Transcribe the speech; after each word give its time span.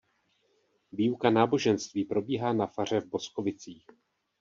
Výuka 0.91 1.29
náboženství 1.29 2.03
probíhá 2.05 2.53
na 2.53 2.67
faře 2.67 2.99
v 2.99 3.05
Boskovicích. 3.07 3.85